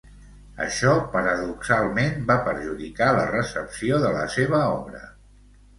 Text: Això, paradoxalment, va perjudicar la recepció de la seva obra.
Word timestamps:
Això, 0.63 0.93
paradoxalment, 1.15 2.17
va 2.33 2.39
perjudicar 2.49 3.13
la 3.21 3.29
recepció 3.37 4.05
de 4.07 4.15
la 4.19 4.29
seva 4.39 4.67
obra. 4.81 5.09